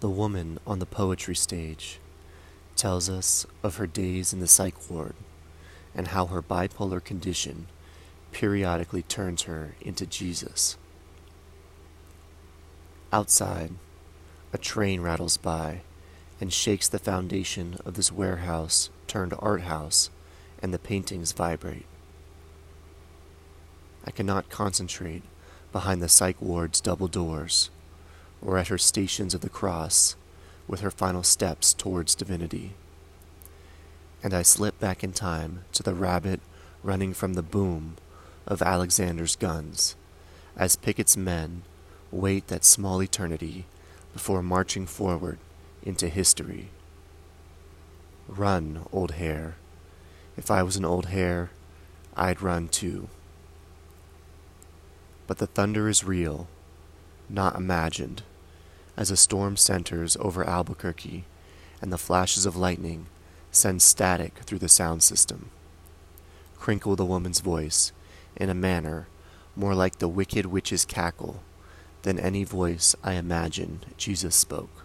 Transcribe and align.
The 0.00 0.08
woman 0.08 0.58
on 0.66 0.78
the 0.78 0.86
poetry 0.86 1.36
stage 1.36 2.00
tells 2.74 3.10
us 3.10 3.44
of 3.62 3.76
her 3.76 3.86
days 3.86 4.32
in 4.32 4.40
the 4.40 4.46
psych 4.46 4.90
ward 4.90 5.14
and 5.94 6.08
how 6.08 6.26
her 6.26 6.42
bipolar 6.42 7.04
condition 7.04 7.66
periodically 8.32 9.02
turns 9.02 9.42
her 9.42 9.74
into 9.82 10.06
Jesus. 10.06 10.78
Outside, 13.12 13.72
a 14.54 14.58
train 14.58 15.02
rattles 15.02 15.36
by 15.36 15.82
and 16.40 16.50
shakes 16.50 16.88
the 16.88 16.98
foundation 16.98 17.76
of 17.84 17.92
this 17.92 18.10
warehouse 18.10 18.88
turned 19.06 19.34
art 19.38 19.62
house, 19.62 20.08
and 20.62 20.72
the 20.72 20.78
paintings 20.78 21.32
vibrate. 21.32 21.84
I 24.06 24.10
cannot 24.10 24.48
concentrate 24.48 25.24
behind 25.72 26.00
the 26.00 26.08
psych 26.08 26.40
ward's 26.40 26.80
double 26.80 27.08
doors 27.08 27.68
or 28.42 28.58
at 28.58 28.68
her 28.68 28.78
stations 28.78 29.34
of 29.34 29.40
the 29.40 29.48
cross 29.48 30.16
with 30.66 30.80
her 30.80 30.90
final 30.90 31.22
steps 31.22 31.74
towards 31.74 32.14
divinity. 32.14 32.72
And 34.22 34.32
I 34.32 34.42
slip 34.42 34.78
back 34.78 35.02
in 35.02 35.12
time 35.12 35.64
to 35.72 35.82
the 35.82 35.94
rabbit 35.94 36.40
running 36.82 37.12
from 37.12 37.34
the 37.34 37.42
boom 37.42 37.96
of 38.46 38.62
Alexander's 38.62 39.36
guns 39.36 39.96
as 40.56 40.76
Pickett's 40.76 41.16
men 41.16 41.62
wait 42.10 42.48
that 42.48 42.64
small 42.64 43.02
eternity 43.02 43.66
before 44.12 44.42
marching 44.42 44.86
forward 44.86 45.38
into 45.82 46.08
history. 46.08 46.68
Run, 48.28 48.86
old 48.92 49.12
hare. 49.12 49.56
If 50.36 50.50
I 50.50 50.62
was 50.62 50.76
an 50.76 50.84
old 50.84 51.06
hare, 51.06 51.50
I'd 52.16 52.42
run 52.42 52.68
too. 52.68 53.08
But 55.26 55.38
the 55.38 55.46
thunder 55.46 55.88
is 55.88 56.04
real, 56.04 56.48
not 57.28 57.56
imagined 57.56 58.22
as 58.96 59.10
a 59.10 59.16
storm 59.16 59.56
centers 59.56 60.16
over 60.18 60.44
Albuquerque 60.44 61.24
and 61.80 61.92
the 61.92 61.98
flashes 61.98 62.46
of 62.46 62.56
lightning 62.56 63.06
send 63.50 63.82
static 63.82 64.34
through 64.44 64.58
the 64.58 64.68
sound 64.68 65.02
system. 65.02 65.50
Crinkle 66.58 66.96
the 66.96 67.04
woman's 67.04 67.40
voice 67.40 67.92
in 68.36 68.50
a 68.50 68.54
manner 68.54 69.08
more 69.56 69.74
like 69.74 69.98
the 69.98 70.08
wicked 70.08 70.46
witch's 70.46 70.84
cackle 70.84 71.42
than 72.02 72.18
any 72.18 72.44
voice 72.44 72.94
I 73.02 73.14
imagine 73.14 73.80
Jesus 73.96 74.34
spoke. 74.34 74.84